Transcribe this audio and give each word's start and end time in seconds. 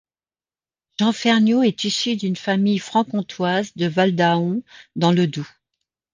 Jean 0.97 1.11
Ferniot 1.13 1.61
est 1.61 1.83
issu 1.83 2.15
d'une 2.15 2.35
famille 2.35 2.79
franc-comtoise, 2.79 3.71
de 3.75 3.85
Valdahon, 3.85 4.63
dans 4.95 5.11
le 5.11 5.27
Doubs. 5.27 5.45